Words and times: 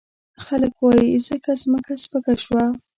خلګ 0.45 0.73
وايي 0.83 1.17
ځکه 1.27 1.51
مځکه 1.71 1.93
سپکه 2.03 2.33
شوه. 2.43 2.65